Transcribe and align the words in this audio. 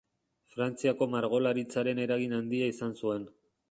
Frantziako 0.53 1.09
margolaritzaren 1.17 2.05
eragin 2.09 2.37
handia 2.43 2.75
izan 2.77 3.01
zuen. 3.03 3.35